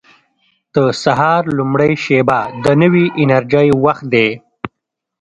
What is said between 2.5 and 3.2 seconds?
د نوې